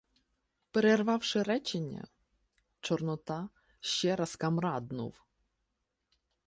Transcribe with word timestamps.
Перервавши 0.71 1.43
речення, 1.43 2.07
Чорнота 2.79 3.49
ще 3.79 4.15
раз 4.15 4.35
"камраднув". 4.35 5.25